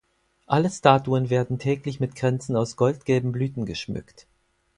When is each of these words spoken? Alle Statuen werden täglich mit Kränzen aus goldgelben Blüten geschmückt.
Alle 0.47 0.71
Statuen 0.71 1.29
werden 1.29 1.59
täglich 1.59 1.99
mit 1.99 2.15
Kränzen 2.15 2.55
aus 2.55 2.75
goldgelben 2.75 3.31
Blüten 3.31 3.67
geschmückt. 3.67 4.25